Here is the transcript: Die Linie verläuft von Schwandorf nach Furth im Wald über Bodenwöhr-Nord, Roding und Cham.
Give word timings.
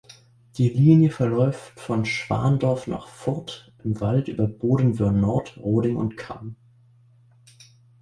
Die 0.57 0.69
Linie 0.69 1.11
verläuft 1.11 1.79
von 1.79 2.05
Schwandorf 2.05 2.87
nach 2.87 3.07
Furth 3.07 3.71
im 3.83 4.01
Wald 4.01 4.29
über 4.29 4.47
Bodenwöhr-Nord, 4.47 5.57
Roding 5.57 5.95
und 5.95 6.17
Cham. 6.17 6.55